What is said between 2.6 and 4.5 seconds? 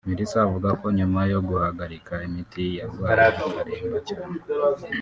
yarwaye akaremba cyane